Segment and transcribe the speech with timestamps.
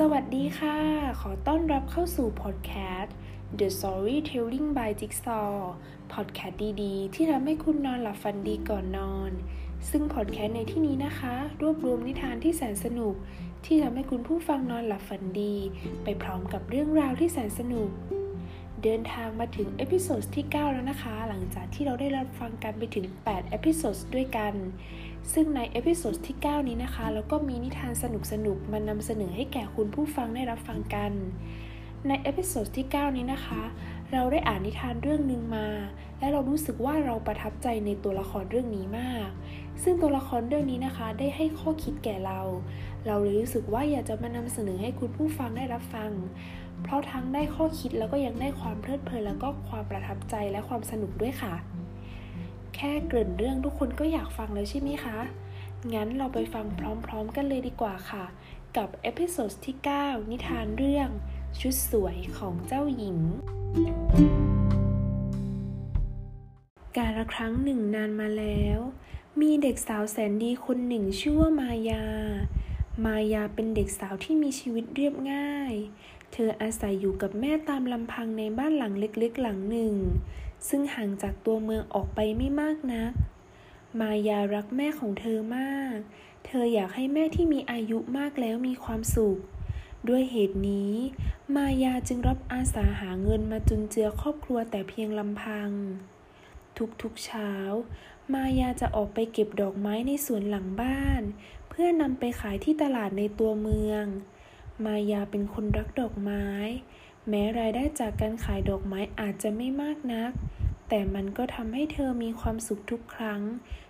[0.00, 0.78] สวัสดีค่ะ
[1.20, 3.14] ขอต้อนรับเข้าสู่พอดแคสต์
[3.58, 5.52] The Storytelling by Jigsaw
[6.12, 9.30] พอดแคสต์ดีๆ ที่ทำให้คุณนอนหลับฝันดีก่อนนอน
[9.90, 13.14] ซึ่งพอดแคสต์ในที่นี้นะคะ รวบรวมนิทานที่แสนสนุก
[13.64, 15.54] ที่ทำให้คุณผู้ฟังนอนหลับฝันดี
[16.04, 17.90] ไปพร้อมกับเรื่องราวที่แสนสนุก
[18.82, 24.54] เดินทางมาถึง episode ที่ 9 แล้วนะคะ หลังจากที่เราได้รับฟังกันไปถึง 8 episode ด้วยกัน
[25.32, 28.04] ซึ่งใน episode ที่ 9 นี้นะคะ เราก็มีนิทานส
[28.46, 31.12] นุกๆมานำเสนอให้แก่คุณผู้ฟังได้รับฟังกัน
[32.08, 33.62] ใน episode ที่ 9 นี้นะคะ
[34.12, 35.68] เราได้อ่านนิทานเรื่องหนึ่งมา
[36.18, 39.28] และเรารู้สึกว่าเราประทับใจในตัวละครเรื่องนี้มาก
[39.82, 42.40] ซึ่งตัวละครเรื่องนี้นะคะ ได้ให้ข้อคิดแก่เรา
[43.06, 46.10] เราเลยรู้สึกว่าอยากจะมานำเสนอให้คุณผู้ฟังได้รับฟัง
[46.84, 51.54] เพราะทั้งได้ข้อคิดแล้วก็ยังได้ความเพลิดเพลินแล้วก็ความประทับใจและความสนุกด้วยค่ะ
[52.74, 55.18] แค่เกริ่นเรื่องทุกคนก็อยากฟังแล้วใช่ไหมคะ
[55.92, 58.24] งั้นเราไปฟังพร้อมๆกันเลยดีกว่าค่ะ
[58.76, 61.08] กับ episode ที่ 9 นิทานเรื่อง
[61.60, 63.18] ชุดสวยของเจ้าหญิง
[66.96, 68.78] การละครั้งหนึ่งนานมาแล้ว
[69.40, 72.04] มีเด็กสาวแสนดีคนหนึ่งชื่อว่ามายา
[73.04, 75.74] มายาเป็นเด็กสาวที่มีชีวิตเรียบง่าย
[76.34, 79.94] เธออาศัยอยู่กับแม่ตามลำพังในบ้านหลังเล็กๆหลังหนึ่ง
[80.68, 83.12] ซึ่งห่างจากตัวเมืองออกไปไม่มากนัก
[84.00, 85.96] มายารักแม่ของเธอมาก
[86.46, 89.38] เธออยากให้แม่ที่มีอายุมากแล้วมีความสุข
[90.08, 90.94] ด้วยเหตุนี้
[91.56, 95.70] มายาจึงรับอาสาหาเงินมาจุนเจือครอบครัวแต่เพียงลำพัง
[97.02, 97.50] ทุกๆเช้า
[98.34, 101.22] มายาจะออกไปเก็บดอกไม้ในสวนหลังบ้าน
[101.68, 104.04] เพื่อนำไปขายที่ตลาดในตัวเมือง
[104.84, 106.46] มายาเป็นคนรักดอกไม้
[107.28, 110.32] แม้รายได้จากการขายดอกไม้อาจจะไม่มากนัก
[110.88, 113.40] แต่มันก็ทำให้เธอมีความสุขทุกครั้ง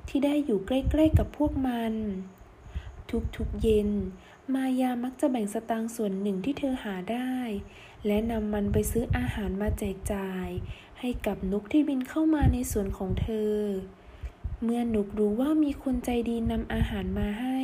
[0.08, 1.94] ที่ได้อยู่ใกล้ๆกับพวกมัน
[3.36, 3.90] ทุกๆเย็น
[4.54, 7.34] มายามักจะแบ่งสตางค์ส่วนหนึ่งที่เธอหาได้
[8.06, 10.48] และนำมันไปซื้ออาหารมาแจกจ่าย
[11.00, 13.54] ให้กับนกที่บินเข้ามาในสวนของเธอ
[14.62, 17.60] เมื่อนกรู้ว่ามีคนใจดีนำอาหารมาให้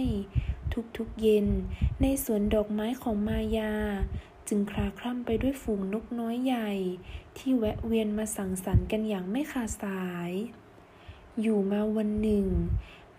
[0.97, 1.47] ทุกๆเย็น
[2.00, 3.75] ในสวนดอกไม้ของมายา
[4.48, 6.70] จึงคลาคล่ำไปด้วยฝูงนกน้อยใหญ่
[7.36, 10.31] ที่แวะเวียนมาสังสรรค์กันอย่างไม่ขาดสาย
[11.41, 12.47] อยู่มาวันหนึ่ง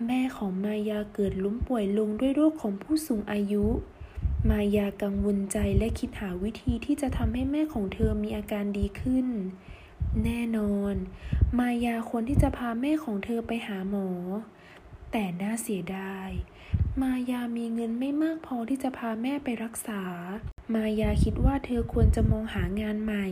[0.07, 3.65] แม่ของมายาเกิดล้มป่วยลงด้วยโรคของผู้สูงอายุ
[4.49, 9.27] มายากังวลใจและคิดหาวิธีที่จะทำให้แม่ของเธอมีอาการดีขึ้น
[10.23, 10.93] แน่นอน
[11.59, 14.09] มายาควรที่จะพาแม่ของเธอไปหาหมอ
[15.11, 16.29] แต่น่าเสียดาย
[16.99, 20.01] มายามีเงินไม่มากพอที่จะพาแม่ไปรักษา
[20.73, 23.27] มายาคิดว่าเธอควรจะมองหางานใหม่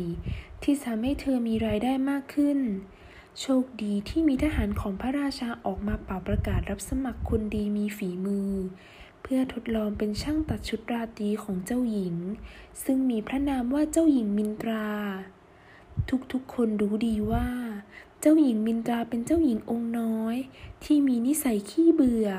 [0.63, 2.59] ที่ทำให้เธอมีรายได้มากขึ้น
[3.41, 8.51] โชคดีที่มีทหารของพระราชาออกมาเป่าประกาศรับสมัครคนดีมีฝีมือ
[9.21, 12.15] เพื่อทดลองเป็นช่างตัดชุดราตรีของเจ้าหญิง
[12.83, 14.87] ซึ่งมีพระนามว่าเจ้าหญิงมินตรา
[16.33, 17.47] ทุกๆคนรู้ดีว่า
[18.21, 20.35] เจ้าหญิงมินตราเป็นเจ้าหญิงองค์น้อย
[20.83, 22.29] ที่มีนิสัยขี้เบื่อ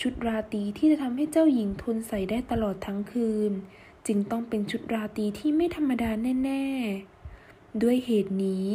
[0.00, 3.52] ชุดราตรีที่จะทำให้เจ้าหญิงทนใส่ได้ตลอดทั้งคืน
[4.06, 6.10] จึงต้องเป็นชุดราตรีที่ไม่ธรรมดา
[6.44, 6.64] แน่
[7.22, 8.68] ๆ ด้วยเหตุนี้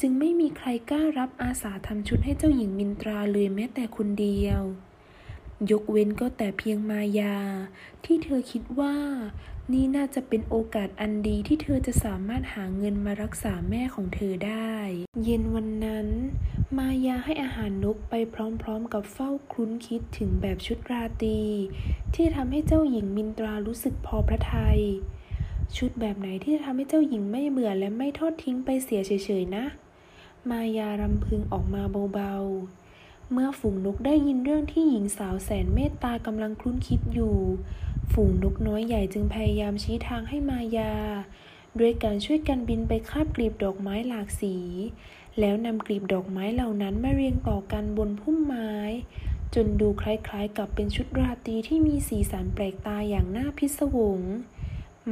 [0.00, 4.62] จึงไม่มีใครกล้ารับอาสาทำชุดให้เจ้าหญิงมินตราเลยแม้แต่คนเดียว
[5.70, 7.36] ยกเว้นก็แต่เพียงมายา
[8.04, 8.94] ที่เธอคิดว่า
[9.72, 14.74] นี่น่าจะเป็นโอกาสอันดีที่เธอจะสามารถหาเงินมารักษาแม่ของเธอได้
[15.24, 16.08] เย็นวันนั้น
[16.78, 18.14] มายาให้อาหารนกไป
[18.62, 21.40] พร้อมๆ กับเฝ้าคลุ้นคิดถึงแบบชุดราตรี
[22.14, 24.80] ที่ทำให้เจ้าหญิงมินตรารู้สึกพอพระทยัย
[25.76, 29.64] ชุดแบบไหนที่จะทำให้เจ้าหญิงไม่เบื่อและไม่ทอดทิ้งไปเสียเฉยๆนะ
[30.50, 31.82] มายารำพึงออกมา
[32.14, 32.85] เบาๆ
[33.32, 37.36] เมื่อฝูงนกได้ยินเรื่องที่หญิงสาวแสนเมตตากำลังคลุ้นคิดอยู่
[38.12, 40.94] ฝูงนกน้อยใหญ่จึงพยายามชี้ทางให้มายา
[41.78, 44.56] ด้วยการช่วยกันบินไปคาบกลีบดอกไม้หลากสี
[45.40, 48.72] แล้วนำกลีบดอกไม้เหล่านั้นมาเรียงต่อกันบนพุ่มไม้
[49.54, 54.20] จนดูคล้ายๆกับเป็นชุดราตรีที่มีสีสันแปลกตาอย่างน่าพิศวง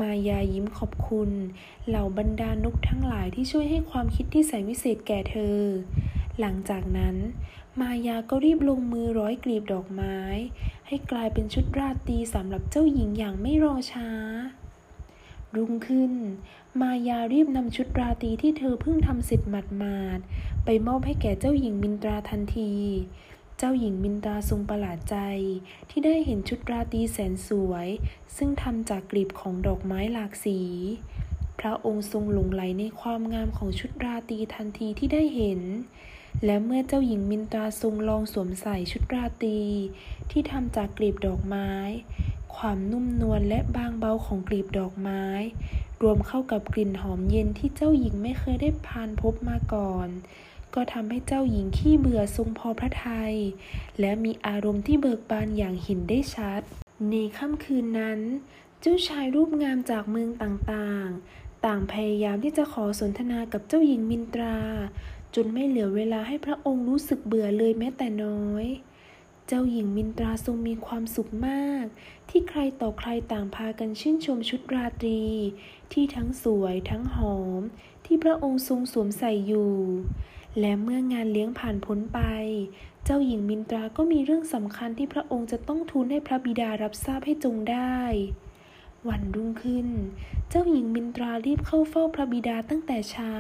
[0.01, 1.31] มายายิ้มขอบคุณ
[1.89, 5.61] เหล่าบรรดานกทั้งหลายที่ช่วยให้ความคิดที่แสนวิเศษแก่เธอ
[6.41, 7.17] หลังจากนั้น
[7.81, 10.19] มายาก็รีบลงมือร้อยกลีบดอกไม้
[10.87, 14.11] ให้กลายเป็นชุดราตรีสำหรับเจ้าหญิงอย่างไม่รอช้า
[15.55, 16.13] รุ่งขึ้น
[16.81, 22.75] มายารีบนำชุดราตรีที่เธอเพิ่งทำเสร็จหมาดๆไปมอบให้แก่เจ้าหญิงมินตราทันที
[23.59, 25.17] เจ้าหญิงมินตราทรงประหลาดใจ
[25.91, 27.89] ที่ได้เห็นชุดราตรีแสนสวย
[28.37, 30.61] ซึ่งทำจากกลีบของดอกไม้หลากสี
[31.61, 35.61] พระองค์ทรงหลงไหลในความงามของชุดราตรีทันทีที่ได้เห็น
[36.45, 39.61] และเมื่อเจ้าหญิงมินตราทรงลองสวมใส่ชุดราตรี
[40.31, 41.71] ที่ทำจากกลีบดอกไม้
[42.57, 45.25] ความนุ่มนวลและบางเบาของกลีบดอกไม้
[46.03, 50.09] รวมเข้ากับกลิ่นหอมเย็นที่เจ้าหญิงไม่เคยได้ผ่านพบมาก่อน
[50.75, 53.35] ก็ทำให้เจ้าหญิงขี้เบื่อทรงพอพระทยัย
[54.01, 56.61] และมีอารมณ์ที่เบิกบานอย่างเห็นได้ชัด
[57.11, 58.21] ในค่ำคืนนั้น
[58.81, 64.59] เจ้าชายรูปงามจากเมืองต่างๆ ต่างพยายามที่จะขอสนทนากับเจ้าหญิงมินตรา
[65.35, 68.67] จนไม่เหลือเวลาให้พระองค์รู้สึกเบื่อเลยแม้แต่น้อย
[69.47, 71.85] เจ้าหญิงมินตราทรงมีความสุขมาก
[72.29, 75.23] ที่ใครต่อใครต่างพากันชื่นชมชุดราตรี
[75.93, 77.61] ที่ทั้งสวยทั้งหอม
[78.07, 79.75] ที่พระองค์ทรงสวมใส่อยู่
[80.61, 82.21] และเมื่องานเลี้ยงผ่านพ้นไป
[83.05, 87.99] เจ้าหญิงมินตราก็มีเรื่องสำคัญที่พระองค์จะต้องทูลให้พระบิดารับทราบให้จงได้
[89.09, 89.89] วันรุ่งขึ้น
[90.49, 93.37] เจ้าหญิงมินตรารีบเข้าเฝ้าพระบิดาตั้งแต่เช้า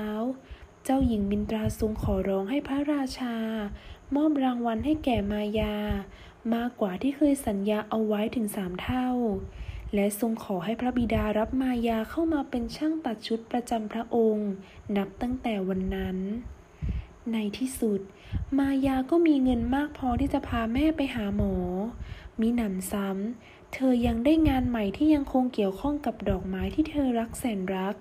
[0.86, 3.36] เจ้าหญิงมินตราทรงขอร้องให้พระราชา
[4.14, 5.76] มอบรางวัลให้แก่มายา
[6.54, 9.08] มากกว่าที่เคยสัญญาเอาไว้ถึงสามเท่า
[9.94, 14.50] และทรงขอให้พระบิดารับมายาเข้ามาเป็นช่างตัดชุดประจำพระองค์
[14.96, 16.16] นับตั้งแต่วันนั้น
[17.32, 18.00] ในที่สุด
[18.58, 21.54] มายาก็มีเงินมากพอที่จะพาแม่ไปหาหมอ
[22.40, 27.96] มิหนำซ้ำเธอยังได้งานใหม่ที่ยังคงเกี่ยวข้องกับดอกไม้ที่เธอรักแสนรัก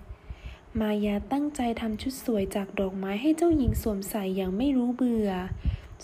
[0.82, 5.32] มายาตั้งใจทำชุดสวยจากดอกไม้ให้เจ้าหญิงสวมใส่อย่างไม่รู้เบื่อ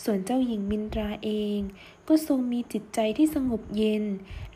[0.03, 1.59] ส่วนเจ้าหญิงมินตราเอง
[2.07, 4.03] ก็ทรงมีจิตใจที่สงบเย็น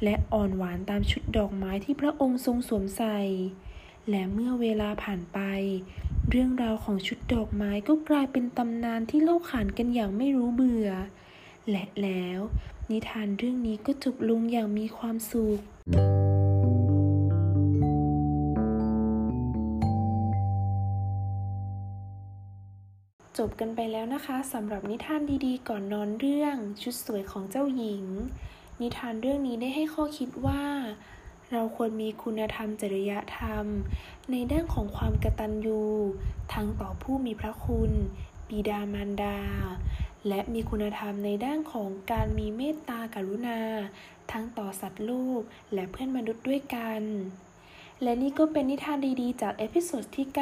[0.04, 3.20] และอ่อนหวานตามชุดดอกไม้ที่พระองค์ทรงสวมใส่
[4.10, 5.40] และเมื่อเวลาผ่านไป
[6.30, 10.90] เรื่องราวของชุดดอกไม้ก็กลายเป็นตำนานที่เล่าขานกันอย่างไม่รู้เบื่อ
[11.70, 12.40] และแล้ว
[12.90, 15.60] นิทานเรื่องนี้ก็จบลงอย่างมีความสุข
[23.40, 28.06] จบกันไปแล้วนะคะสำหรับนิทานดีๆ ก่อนนอนเรื่องชุดสวยของเจ้าหญิง
[28.82, 30.64] นิทานเรื่องนี้ได้ให้ข้อคิดว่า
[31.52, 33.66] เราควรมีคุณธรรมจริยธรรม
[34.32, 35.84] ในด้านของความกตัญญู
[36.54, 37.92] ทั้งต่อผู้มีพระคุณ
[38.50, 39.40] บิดามารดา
[40.28, 43.60] และมีคุณธรรมในด้านของการมีเมตตากรุณา
[44.32, 45.42] ทั้งต่อสัตว์โลก
[45.74, 47.02] และเพื่อนมนุษย์ด้วยกัน
[48.02, 50.38] และนี่ก็เป็นนิทานดีๆ จาก episode ที่ 9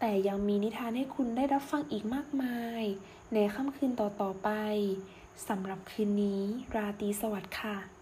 [0.00, 2.82] แต่ยังมีนิทานให้คุณได้รับฟังอีกมากมาย
[3.32, 4.50] ในค่ำคืนต่อๆไป
[5.48, 6.42] สำหรับคืนนี้
[6.76, 7.76] ราตรีสวัสดิ์ค่ะ